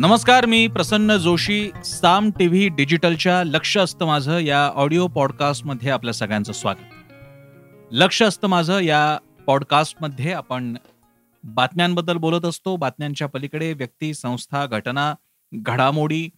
[0.00, 6.52] नमस्कार मी प्रसन्न जोशी साम टीव्ही डिजिटलच्या लक्ष असतं माझं या ऑडिओ पॉडकास्टमध्ये आपल्या सगळ्यांचं
[6.52, 7.12] स्वागत.
[7.90, 10.76] लक्ष असतं माझं या पॉडकास्टमध्ये आपण
[11.44, 12.76] बातम्यांबद्दल बोलत असतो.
[12.76, 15.14] बातम्यांच्या पलीकडे व्यक्ती संस्था घटना
[15.54, 16.28] घडामोडी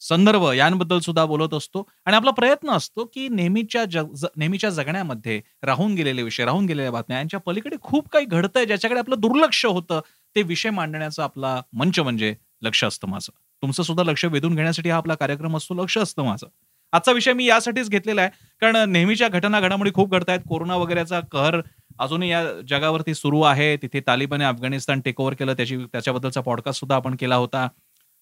[0.00, 1.88] संदर्भ यांबद्दल सुद्धा बोलत असतो.
[2.06, 7.18] आणि आपला प्रयत्न असतो की नेहमीच्या जग नेहमीच्या जगण्यामध्ये राहून गेलेले विषय राहून गेलेल्या बातम्या
[7.18, 10.00] यांच्या पलीकडे खूप काही घडतंय ज्याच्याकडे आपलं दुर्लक्ष होतं.
[10.36, 13.30] ते विषय मांडण्याचा आपला मंच म्हणजे लक्ष असतं माझं.
[13.62, 16.46] तुमचं सुद्धा लक्ष वेधून घेण्यासाठी हा आपला कार्यक्रम असतो लक्ष असतं माझं.
[16.92, 20.40] आजचा विषय मी यासाठीच घेतलेला आहे कारण नेहमीच्या घटना घडामोडी खूप घडत आहेत.
[20.48, 21.60] कोरोना वगैरेचा कहर
[21.98, 23.76] अजूनही या जगावरती सुरू आहे.
[23.76, 25.52] तिथे तालिबाने अफगाणिस्तान टेक ओव्हर केलं.
[25.52, 27.68] त्याची त्याच्याबद्दलचा पॉडकास्ट सुद्धा आपण केला होता.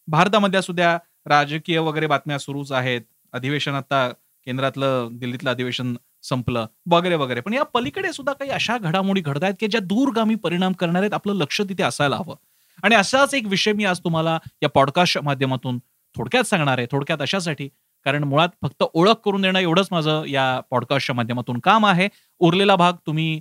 [0.09, 3.01] भारतामध्ये सुद्धा राजकीय वगैरे बातम्या सुरूच आहेत.
[3.33, 4.09] अधिवेशन आता
[4.45, 7.41] केंद्रातलं दिल्लीतलं अधिवेशन संपलं वगैरे वगैरे.
[7.41, 11.15] पण या पलीकडे सुद्धा काही अशा घडामोडी घडत आहेत की ज्या दूरगामी परिणाम करणार आहेत
[11.15, 12.37] आपलं लक्ष तिथे असायला हवं.
[12.83, 15.79] आणि असाच एक विषय मी आज तुम्हाला या पॉडकास्टच्या माध्यमातून
[16.17, 17.69] थोडक्यात सांगणार आहे थोडक्यात अशासाठी.
[18.07, 22.09] कारण मुळात फक्त ओळख करून देणं एवढंच माझं या पॉडकास्टच्या माध्यमातून काम आहे.
[22.41, 23.41] उरलेला भाग तुम्ही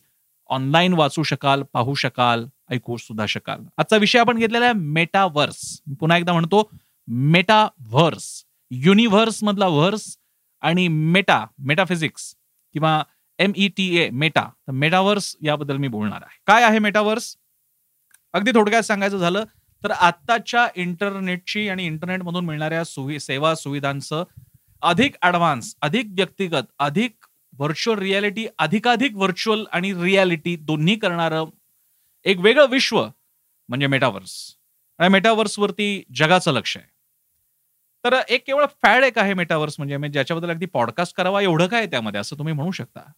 [0.50, 3.64] ऑनलाईन वाचू शकाल पाहू शकाल ऐकू सुद्धा शकाल.
[3.78, 6.70] आजचा विषय आपण घेतलेला आहे मेटावर्स पुन्हा एकदा म्हणतो
[7.08, 10.18] मेटाव्हर्स युनिव्हर्स मधला व्हर्स
[10.62, 12.34] आणि मेटा मेटाफिजिक्स
[12.76, 13.02] किंवा
[13.40, 16.40] M E T A T A meta तर मेटावर्स याबद्दल मी बोलणार आहे.
[16.48, 17.36] काय आहे मेटावर्स
[18.36, 19.44] अगदी थोडक्यात सांगायचं झालं
[19.84, 24.24] तर आत्ताच्या इंटरनेटची आणि इंटरनेटमधून मिळणाऱ्या सुवि सेवा सुविधांचं
[24.82, 27.16] अधिक ऍडव्हान्स अधिक व्यक्तिगत अधिक
[27.60, 31.46] व्हर्च्युअल रियालिटी अधिकाधिक व्हर्च्युअल आणि रियालिटी दोन्ही करणारं
[32.26, 33.08] एक वेगळं विश्व
[33.70, 34.56] म्हणजे मेटावर्स
[35.00, 36.86] आणि मेटावर्सवरती जगाचं लक्ष आहे.
[38.04, 41.86] तर एक केवळ फॅड एक आहे मेटावर्स म्हणजे, म्हणजे ज्याच्याबद्दल अगदी पॉडकास्ट करावा एवढं काय
[41.86, 42.22] त्यामध्ये?
[42.22, 43.12] असं तुम्ही म्हणू शकता.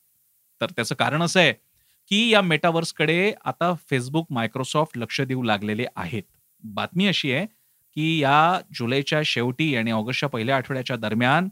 [0.61, 1.53] तर त्याचं कारण असं आहे
[2.11, 6.23] की या मेटावर्सकडे आता फेसबुक मायक्रोसॉफ्ट लक्ष देऊ लागलेले आहेत.
[6.63, 7.45] बातमी अशी आहे
[7.97, 11.47] की या जुलैच्या शेवटी आणि ऑगस्टच्या पहिल्या आठवड्याच्या दरम्यान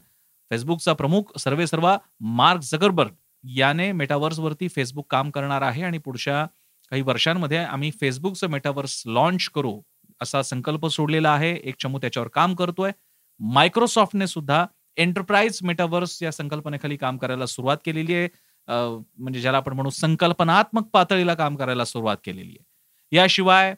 [0.50, 3.12] फेसबुकचा प्रमुख सर्वे सर्वा मार्क झकरबर्ग
[3.44, 6.44] याने मेटावर्सवरती फेसबुक काम करणार आहे आणि पुढच्या
[6.92, 9.80] काही वर्षांमध्ये आम्ही फेसबुकचं मेटावर्स लॉन्च करू
[10.22, 11.52] असा संकल्प सोडलेला आहे.
[11.64, 12.90] एक चमू त्याच्यावर काम करतोय.
[13.40, 14.64] मायक्रोसॉफ्टने सुद्धा
[14.96, 18.28] एंटरप्राइज मेटावर्स या संकल्पनेखाली काम करायला सुरुवात केलेली आहे.
[18.68, 22.64] म्हणजे ज्याला आपण म्हणू संकल्पनात्मक पातळीला काम करायला सुरुवात केलेली आहे.
[23.16, 23.74] याशिवाय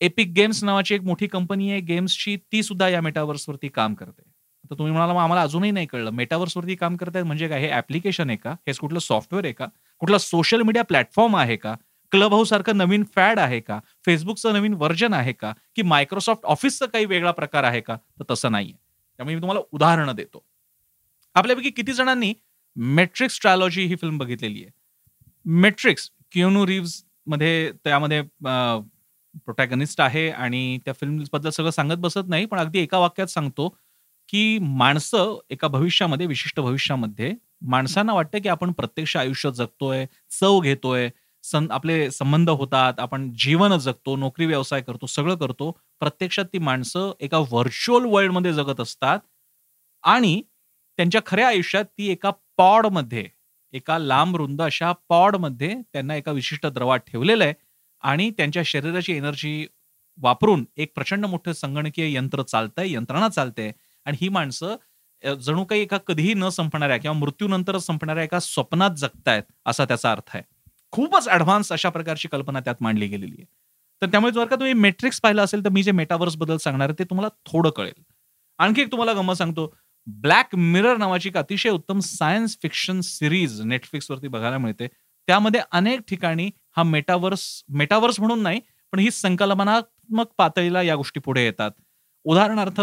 [0.00, 1.80] एपिक गेम्स नावाची एक मोठी कंपनी आहे.
[1.80, 4.22] गेम्सची ती सुद्धा या मेटावर्सवरती काम करते.
[4.70, 6.10] तर तुम्ही म्हणाला मग आम्हाला अजूनही नाही कळलं.
[6.10, 7.60] मेटावर्सवरती काम करतायत म्हणजे काय?
[7.60, 8.50] हे ऍप्लिकेशन आहे का?
[8.52, 9.66] हे कुठलं सॉफ्टवेअर आहे का?
[9.98, 11.74] कुठला सोशल मीडिया प्लॅटफॉर्म आहे का?
[12.10, 13.80] क्लब हाऊस सारखं नवीन फॅड आहे का?
[14.06, 15.52] फेसबुकचं नवीन व्हर्जन आहे का?
[15.76, 17.96] की मायक्रोसॉफ्ट ऑफिसचा काही वेगळा प्रकार आहे का?
[17.96, 18.74] तर तसं नाहीये.
[19.16, 20.44] त्यामुळे मी तुम्हाला उदाहरणं देतो.
[21.34, 22.34] आपल्यापैकी किती जणांनी
[22.76, 24.70] मेट्रिक्स ट्रायलॉजी ही फिल्म बघितलेली आहे.
[25.46, 28.22] मेट्रिक्स क्युनू रिव्जमध्ये त्यामध्ये
[29.36, 33.68] प्रोटॅगनिस्ट आहे आणि त्या फिल्मबद्दल सगळं सांगत बसत नाही पण अगदी एका वाक्यात सांगतो
[34.28, 37.32] की माणसं एका भविष्यामध्ये विशिष्ट भविष्यामध्ये
[37.68, 40.04] माणसांना वाटतं की आपण प्रत्यक्ष आयुष्य जगतोय
[40.40, 41.08] चव घेतोय
[41.44, 45.70] सं आपले संबंध होतात आपण जीवन जगतो नोकरी व्यवसाय करतो सगळं करतो.
[46.00, 49.18] प्रत्यक्षात ती माणसं एका व्हर्च्युअल वर्ल्डमध्ये जगत असतात.
[50.04, 50.40] आणि
[51.00, 53.28] त्यांच्या खऱ्या आयुष्यात ती एका पॉडमध्ये
[53.72, 57.54] एका लांब रुंद अशा पॉडमध्ये त्यांना एका विशिष्ट द्रवात ठेवलेलं आहे
[58.02, 59.66] आणि त्यांच्या शरीराची एनर्जी
[60.18, 63.70] वापरून एक प्रचंड मोठं संगणकीय यंत्र चालतंय यंत्रणा चालते
[64.06, 69.42] आणि ही माणसं जणू काही एका कधीही न संपणाऱ्या किंवा मृत्यूनंतरच संपणाऱ्या एका स्वप्नात जगतायत
[69.66, 70.42] असा त्याचा अर्थ आहे.
[70.90, 73.44] खूपच ऍडव्हान्स अशा प्रकारची कल्पना त्यात मांडली गेलेली आहे.
[74.02, 77.04] तर त्यामुळे जर का तुम्ही मेट्रिक्स पाहिलं असेल तर मी जे मेटावर्सबद्दल सांगणार आहे ते
[77.04, 78.02] तुम्हाला थोडं कळेल.
[78.58, 79.74] आणखी एक तुम्हाला गमत सांगतो.
[80.06, 84.86] ब्लॅक मिरर नावाची एक अतिशय उत्तम सायन्स फिक्शन सिरीज नेटफ्लिक्सवरती बघायला मिळते.
[85.28, 88.60] त्यामध्ये अनेक ठिकाणी हा मेटावर्स मेटावर्स म्हणून नाही
[88.92, 91.70] पण ही संकल्पनात्मक पातळीला या गोष्टी पुढे येतात.
[92.26, 92.80] उदाहरणार्थ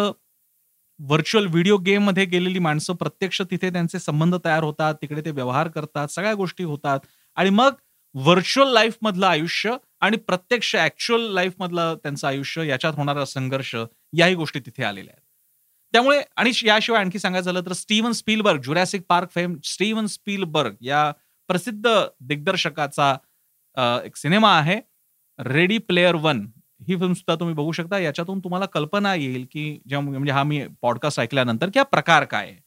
[0.99, 6.07] व्हर्च्युअल व्हिडिओ गेममध्ये गेलेली माणसं प्रत्यक्ष तिथे त्यांचे संबंध तयार होतात तिकडे ते व्यवहार करतात
[6.07, 6.99] सगळ्या गोष्टी होतात.
[7.37, 7.73] आणि मग
[8.15, 13.75] व्हर्च्युअल लाईफ मधलं आयुष्य आणि प्रत्यक्ष ऍक्च्युअल लाईफ मधलं त्यांचं आयुष्य याच्यात होणारा संघर्ष
[14.17, 15.26] याही गोष्टी तिथे आलेल्या आहेत.
[15.93, 21.11] त्यामुळे आणि याशिवाय आणखी सांगायचं झालं तर Steven Spielberg Jurassic Park fame Steven Spielberg या
[21.49, 21.89] प्रसिद्ध
[22.21, 23.15] दिग्दर्शकाचा
[24.05, 24.79] एक सिनेमा आहे.
[25.39, 26.45] रेडी प्लेअर वन
[26.81, 27.99] ही फिल्म सुद्धा तुम्ही बघू शकता.
[27.99, 32.47] याच्यातून तुम्हाला कल्पना येईल की जेव्हा म्हणजे हा मी पॉडकास्ट ऐकल्यानंतर की हा प्रकार काय
[32.47, 32.57] आहे.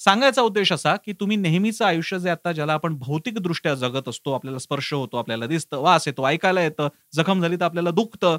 [0.00, 4.58] सांगायचा उद्देश असा की तुम्ही नेहमीचं आयुष्य जे आता ज्याला आपण भौतिकदृष्ट्या जगत असतो आपल्याला
[4.58, 8.36] स्पर्श होतो आपल्याला दिसतं वास येतो ऐकायला येतं जखम झाली तर आपल्याला दुखतं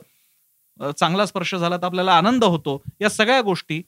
[0.91, 3.81] चांगला स्पर्श झाला तर आपल्याला आनंद होतो या सगळ्या गोष्टी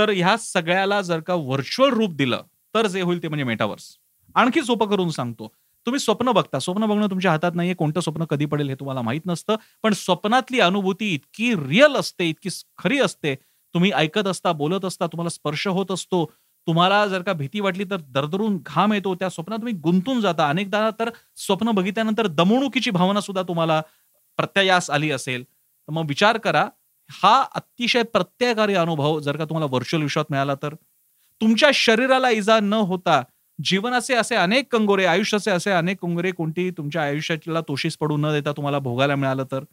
[0.00, 2.42] तर ह्या सगळ्याला जर का व्हर्च्युअल रूप दिलं
[2.74, 3.96] तर जे होईल ते म्हणजे मेटावर्स
[4.34, 5.52] आणखी सोपं करून सांगतो.
[5.86, 6.58] तुम्ही स्वप्न बघता.
[6.58, 7.74] स्वप्न बघणं तुमच्या हातात नाहीये.
[7.74, 9.56] कोणतं स्वप्न कधी पडेल हे तुम्हाला माहीत नसतं.
[9.82, 12.48] पण स्वप्नातली अनुभूती इतकी रिअल असते इतकी
[12.78, 13.34] खरी असते.
[13.74, 16.24] तुम्ही ऐकत असता बोलत असता तुम्हाला स्पर्श होत असतो.
[16.66, 19.14] तुम्हाला जर का भीती वाटली तर दरदरून घाम येतो.
[19.14, 20.48] त्या स्वप्नात तुम्ही गुंतून जाता.
[20.48, 23.82] अनेकदा तर स्वप्न बघितल्यानंतर दमवणुकीची भावना सुद्धा तुम्हाला
[24.36, 25.44] प्रत्ययास आली असेल.
[25.44, 26.68] तर मग विचार करा
[27.10, 30.74] हा अतिशय प्रत्ययकारी अनुभव जर का तुम्हाला व्हर्च्युअल विश्वात मिळाला तर.
[31.40, 33.22] तुमच्या शरीराला इजा न होता
[33.58, 38.52] जीवनाचे असे अनेक कंगोरे आयुष्याचे असे अनेक कंगोरे कोणती तुमच्या आयुष्याला तोशीस पडू न देता
[38.52, 39.64] तुम्हाला भोगायला मिळालं तर.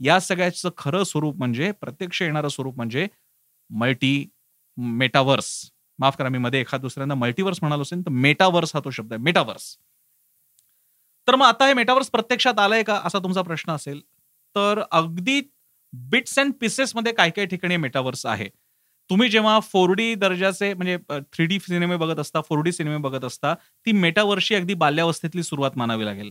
[0.00, 3.06] या सगळ्याचं खरं स्वरूप म्हणजे प्रत्यक्ष येणारं स्वरूप म्हणजे
[3.70, 4.26] मल्टी
[4.76, 5.48] मेटावर्स
[5.98, 9.22] माफ करा मी मध्ये एखाद दुसऱ्यांदा मल्टीवर्स म्हणालो असेल तर मेटावर्स हा तो शब्द आहे
[9.22, 9.76] मेटावर्स
[11.28, 14.00] तर मग आता हे मेटावर्स प्रत्यक्षात आलंय का असा तुमचा प्रश्न असेल.
[14.56, 15.40] तर अगदी
[15.92, 18.48] बिट्स अँड पीसेस मध्ये काही काही ठिकाणी मेटावर्स आहे.
[19.10, 20.96] तुम्ही जेव्हा फोर डी दर्जाचे म्हणजे
[21.32, 23.54] थ्री डी सिनेमे बघत असता फोर डी सिनेमे बघत असता
[23.86, 26.30] ती मेटावर्षी अगदी बाल्यावस्थेतली सुरुवात मानावी लागेल.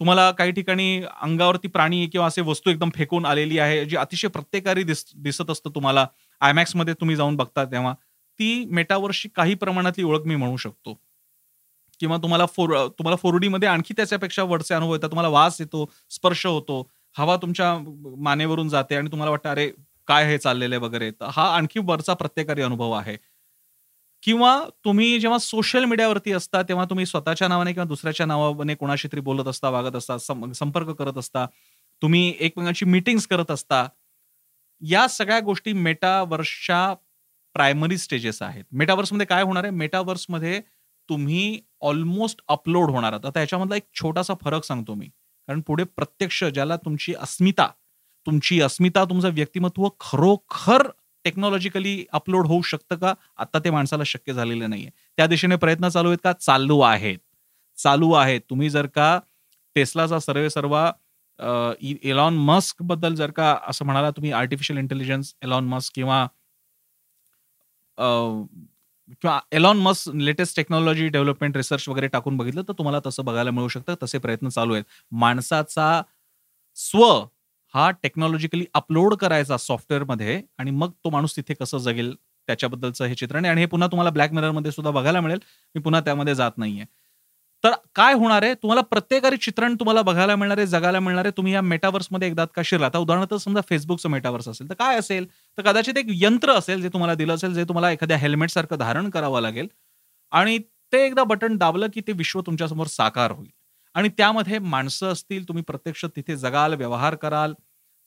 [0.00, 4.82] तुम्हाला काही ठिकाणी अंगावरती प्राणी किंवा असे वस्तू एकदम फेकून आलेली आहे जी अतिशय प्रत्येकारी
[4.82, 6.06] दिस दिसत असतं तुम्हाला.
[6.40, 7.92] आयमॅक्समध्ये तुम्ही जाऊन बघता तेव्हा.
[8.40, 10.94] ती मेटावर्सची काही प्रमाणातली ओळख मी म्हणू शकतो.
[12.00, 15.88] किंवा तुम्हाला फोर तुम्हाला फोर डी मध्ये आणखी त्याच्यापेक्षा वरचे अनुभव येतात तुम्हाला वास येतो
[16.10, 16.82] स्पर्श होतो.
[17.16, 17.74] हवा तुमच्या
[18.22, 19.68] मानेवरून जाते आणि तुम्हाला वाटतं अरे
[20.08, 21.10] काय हे चाललेलं आहे वगैरे.
[21.10, 23.16] तर हा आणखी वरचा प्रत्येकारी अनुभव आहे.
[24.22, 24.50] किंवा
[24.84, 29.48] तुम्ही जेव्हा सोशल मीडियावरती असता तेव्हा तुम्ही स्वतःच्या नावाने किंवा दुसऱ्याच्या नावाने कोणाशी तरी बोलत
[29.48, 30.16] असता वागत असता
[30.54, 31.46] संपर्क करत असता
[32.02, 33.86] तुम्ही एकमेकांची मीटिंग्स करत असता
[34.82, 36.94] या सगळ्या गोष्टी मेटावर्सच्या
[37.54, 38.64] प्रायमरी स्टेजेस आहेत.
[38.72, 39.72] मेटावर्समध्ये काय होणार आहे?
[39.72, 40.60] मेटावर्समध्ये
[41.08, 43.26] तुम्ही ऑलमोस्ट अपलोड होणार आहात.
[43.26, 45.08] आता याच्यामधला एक छोटासा फरक सांगतो मी.
[45.48, 47.66] कारण पुढे प्रत्यक्ष ज्याला तुमची अस्मिता
[48.26, 50.86] तुमची अस्मिता तुमचं व्यक्तिमत्व खरोखर
[51.24, 53.14] टेक्नॉलॉजिकली अपलोड होऊ शकतं का?
[53.36, 54.90] आता ते माणसाला शक्य झालेलं नाहीये.
[55.16, 56.32] त्या दिशेने प्रयत्न चालू आहेत का?
[56.32, 57.18] चालू आहेत.
[57.78, 58.40] चालू आहेत.
[58.50, 59.18] तुम्ही जर का
[59.76, 60.90] टेस्लाचा सर्वे सर्वा
[62.04, 66.26] एलॉन मस्कबद्दल जर का असं म्हणाला तुम्ही आर्टिफिशियल इंटेलिजन्स एलॉन मस्क किंवा
[69.12, 73.68] किंवा Elon Musk latest technology development research वगैरे टाकून बघितलं तर तुम्हाला तसं बघायला मिळू
[73.68, 73.94] शकतं.
[74.02, 74.84] तसे प्रयत्न चालू आहेत.
[75.12, 76.02] माणसाचा
[76.76, 77.04] स्व
[77.74, 82.14] हा टेक्नॉलॉजिकली अपलोड करायचा सॉफ्टवेअरमध्ये आणि मग तो माणूस तिथे कसं जगेल
[82.48, 85.38] त्याच्याबद्दलचं हे चित्रण आणि हे पुन्हा तुम्हाला ब्लॅक मिररमध्ये सुद्धा बघायला मिळेल.
[85.74, 86.84] मी पुन्हा त्यामध्ये जात नाहीये.
[87.64, 88.54] तर काय होणार आहे?
[88.54, 91.32] तुम्हाला प्रत्येकारी चित्रण तुम्हाला बघायला मिळणार आहे जगायला मिळणार आहे.
[91.36, 95.26] तुम्ही या मेटावर्समध्ये एकदा का शिरला आता उदाहरणार्थ समजा फेसबुकचं मेटावर्स असेल तर काय असेल?
[95.58, 99.08] तर कदाचित एक यंत्र असेल जे तुम्हाला दिलं असेल जे तुम्हाला एखाद्या हेल्मेट सारखं धारण
[99.10, 99.68] करावं लागेल.
[100.32, 100.58] आणि
[100.92, 103.50] ते एकदा बटन दाबलं की ते विश्व तुमच्यासमोर साकार होईल.
[103.94, 107.54] आणि त्यामध्ये माणसं असतील तुम्ही प्रत्यक्ष तिथे जगाल व्यवहार कराल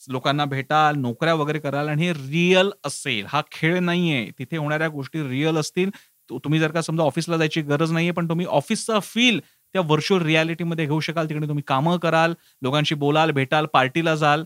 [0.02, 3.26] लोकांना भेटाल नोकऱ्या वगैरे कराल आणि हे रिअल असेल.
[3.28, 4.30] हा खेळ नाहीये.
[4.40, 5.90] तिथे होणाऱ्या गोष्टी रिअल असतील.
[6.32, 9.40] तुम्ही जर का समजा ऑफिसला जायची गरज नाहीये पण तुम्ही ऑफिसचा फील
[9.74, 14.44] त्या व्हर्च्युअल रियालिटीमध्ये घेऊ शकाल तिकडे तुम्ही कामं कराल लोकांशी बोलाल भेटाल पार्टीला जाल.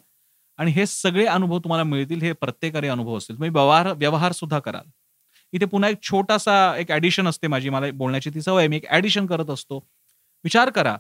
[0.58, 3.36] आणि हे सगळे अनुभव तुम्हाला मिळतील हे प्रत्येकाने अनुभव असतील.
[3.36, 4.90] तुम्ही व्यवहार व्यवहार सुद्धा कराल.
[5.52, 9.26] इथे पुन्हा एक छोटासा एक ऍडिशन असते माझी मला बोलण्याची ती सवय मी एक ऍडिशन
[9.26, 9.78] करत असतो.
[10.44, 10.98] विचार करा.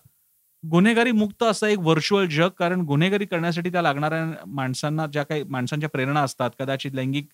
[0.71, 5.89] गुन्हेगारी मुक्त असं एक व्हर्च्युअल जग कारण गुन्हेगारी करण्यासाठी त्या लागणाऱ्या माणसांना ज्या काही माणसांच्या
[5.89, 7.27] प्रेरणा असतात कदाचित लैंगिक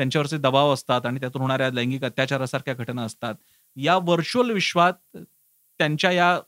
[0.00, 3.34] त्यांच्यावरचे दबाव असतात आणि त्यातून होणाऱ्या लैंगिक अत्याचारासारख्या घटना असतात.
[3.76, 4.94] या व्हर्च्युअल विश्वात
[5.80, 6.38] त्यांच्या या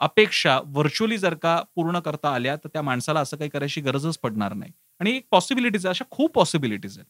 [0.00, 4.52] अपेक्षा व्हर्च्युअली जर का पूर्ण करता आल्या तर त्या माणसाला असं काही करायची गरजच पडणार
[4.54, 4.72] नाही.
[5.00, 7.06] आणि एक पॉसिबिलिटीज अशा खूप पॉसिबिलिटीज आहेत.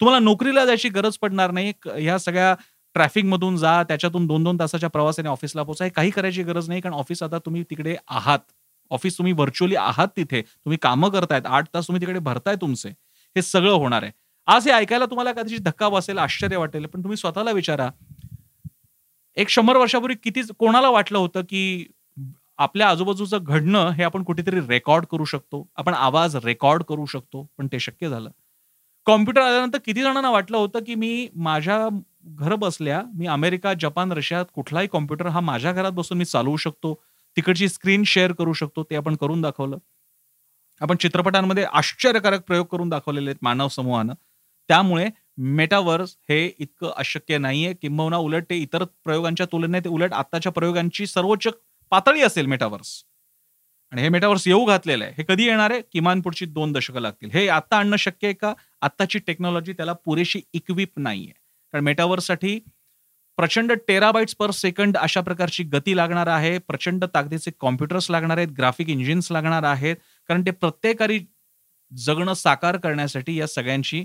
[0.00, 2.54] तुम्हाला नोकरीला जायची गरज पडणार नाही ह्या सगळ्या
[2.96, 6.94] ट्रॅफिक मधून जा त्याच्यातून दोन दोन तासाच्या प्रवासाने ऑफिसला पोहोचा काही करायची गरज नाही कारण
[6.94, 8.38] ऑफिस आता तुम्ही तिकडे आहात.
[8.90, 10.40] ऑफिस तुम्ही व्हर्च्युअली आहात तिथे.
[10.42, 12.88] तुम्ही कामं करतायत आठ तास तुम्ही तिकडे भरताय तुमचे.
[13.36, 14.12] हे सगळं होणार आहे.
[14.48, 17.88] आज हे ऐकायला तुम्हाला कदाचित धक्का बसेल आश्चर्य वाटेल पण तुम्ही स्वतःला विचारा.
[19.36, 21.86] एक शंभर वर्षापूर्वी किती कोणाला वाटलं होतं की
[22.58, 27.66] आपल्या आजूबाजूचं घडणं हे आपण कुठेतरी रेकॉर्ड करू शकतो आपण आवाज रेकॉर्ड करू शकतो पण
[27.72, 28.30] ते शक्य झालं.
[29.06, 31.88] कॉम्प्युटर आल्यानंतर किती जणांना वाटलं होतं की मी माझ्या
[32.26, 36.94] घर बसल्या मी अमेरिका जपान रशियात कुठलाही कॉम्प्युटर हा माझ्या घरात बसून मी चालवू शकतो
[37.36, 39.78] तिकडची स्क्रीन शेअर करू शकतो ते आपण करून दाखवलं.
[40.80, 44.14] आपण चित्रपटांमध्ये आश्चर्यकारक प्रयोग करून दाखवलेले आहेत मानव समूहानं.
[44.68, 47.72] त्यामुळे मेटावर्स हे इतकं अशक्य नाहीये.
[47.74, 51.48] किंबहुना उलट ते इतर प्रयोगांच्या तुलनेत उलट आताच्या प्रयोगांची सर्वोच्च
[51.90, 53.02] पातळी असेल मेटावर्स
[53.92, 55.12] आणि हे मेटावर्स येऊ घातलेलं आहे.
[55.18, 55.80] हे कधी येणार आहे?
[55.92, 57.30] किमान पुढची दोन दशकं लागतील.
[57.30, 58.52] हे आता आणणं शक्य आहे का?
[58.82, 61.32] आत्ताची टेक्नॉलॉजी त्याला पुरेशी इक्विप नाहीये.
[61.72, 62.58] कारण मेटावर्ससाठी
[63.36, 66.58] प्रचंड टेराबाईट्स पर सेकंड अशा प्रकारची गती लागणार आहे.
[66.58, 68.48] प्रचंड ताकदीचे कॉम्प्युटर्स लागणार आहेत.
[68.48, 69.96] ग्राफिक इंजिन्स लागणार आहेत.
[70.28, 71.20] कारण ते प्रत्येकारी
[71.92, 74.04] जगणं साकार करण्यासाठी या सगळ्यांची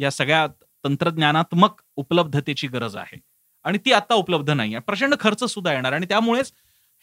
[0.00, 0.46] या सगळ्या
[0.84, 3.18] तंत्रज्ञानात्मक उपलब्धतेची गरज आहे.
[3.64, 5.92] आणि ती आता उपलब्ध नाही आहे प्रचंड खर्च सुद्धा येणार.
[5.92, 6.52] आणि त्यामुळेच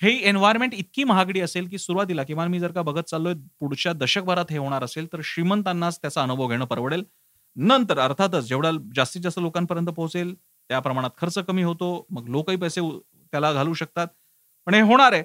[0.01, 4.45] हे एन्व्हायरमेंट इतकी महागडी असेल की सुरुवातीला किमान मी जर का बघत चाललोय पुढच्या दशकभरात
[4.51, 7.03] हे होणार असेल तर श्रीमंतांनाच त्याचा अनुभव घेणं परवडेल.
[7.55, 10.35] नंतर अर्थातच जेवढा जास्तीत जास्त लोकांपर्यंत पोहोचेल
[10.69, 12.05] त्या प्रमाणात खर्च कमी होतो.
[12.09, 12.81] मग लोकही पैसे
[13.31, 14.07] त्याला घालू शकतात.
[14.65, 15.23] पण हे होणार आहे.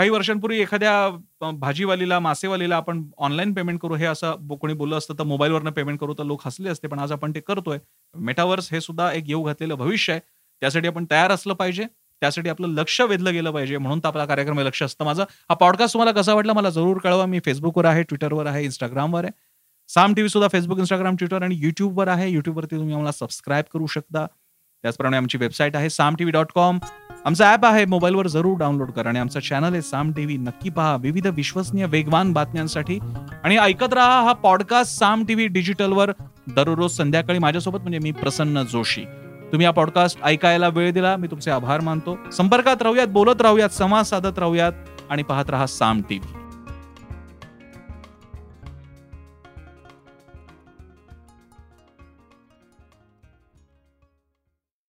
[0.00, 5.22] काही वर्षांपूर्वी एखाद्या भाजीवालीला मासेवालीला आपण ऑनलाईन पेमेंट करू हे असं कोणी बोललं असतं तर
[5.22, 6.88] मोबाईलवरनं पेमेंट करू तर लोक हसले असते.
[6.88, 7.78] पण आज आपण ते करतोय.
[8.14, 10.20] मेटावर्स हे सुद्धा एक येऊ घातलेलं भविष्य आहे.
[10.60, 11.84] त्यासाठी आपण तयार असलं पाहिजे.
[12.20, 13.78] त्यासाठी आपलं लक्ष वेधलं गेलं पाहिजे.
[13.78, 15.22] म्हणून तर आपला कार्यक्रम लक्ष असतं माझं.
[15.22, 17.26] हा पॉडकास्ट तुम्हाला कसा वाटला मला जरूर कळवा.
[17.26, 19.32] मी फेसबुकवर आहे ट्विटरवर आहे इंस्टाग्रामवर आहे.
[19.88, 22.28] साम टीव्ही सुद्धा फेसबुक इंस्टाग्राम ट्विटर आणि युट्यूबवर आहे.
[22.28, 24.26] युट्यूबवरती तुम्ही आम्हाला सबस्क्राईब करू शकता.
[24.82, 26.78] त्याचप्रमाणे आमची वेबसाईट आहे साम टीव्ही डॉट कॉम
[27.24, 30.96] आमचा ॲप आहे मोबाईलवर जरूर डाउनलोड करा आणि आमचा चॅनल आहे साम टीव्ही नक्की पहा
[30.96, 32.98] विविध विश्वसनीय वेगवान बातम्यांसाठी.
[33.44, 36.10] आणि ऐकत राहा हा पॉडकास्ट साम टीव्ही डिजिटलवर
[36.56, 39.04] दररोज संध्याकाळी माझ्यासोबत म्हणजे मी प्रसन्न जोशी.
[39.52, 42.18] तुम्ही हा पॉडकास्ट ऐकायला वेळ दिला मी तुमचे आभार मानतो.
[42.32, 44.72] संपर्कात राहूयात बोलत राहूयात संवाद साधत राहूयात
[45.10, 46.39] आणि पाहत राहा साम टीव्ही